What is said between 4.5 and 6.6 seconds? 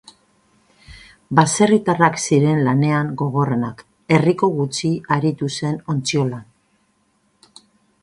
gutxi aritu zen ontziolan.